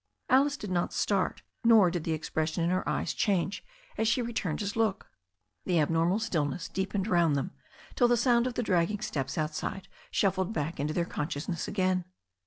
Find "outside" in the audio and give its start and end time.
9.37-9.87